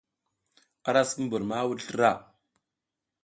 A 0.87 0.89
ra 0.93 1.01
sipi 1.09 1.23
mbur 1.25 1.43
ma 1.47 1.65
wuɗ 1.67 1.79
slra. 1.85 2.11